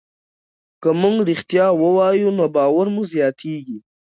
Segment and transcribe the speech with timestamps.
[0.81, 3.77] که موږ ریښتیا ووایو نو باور مو زیاتېږي.